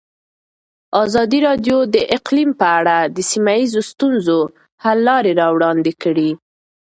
[1.03, 4.39] ازادي راډیو د اقلیم په اړه د سیمه ییزو ستونزو
[4.83, 6.29] حل لارې راوړاندې کړې.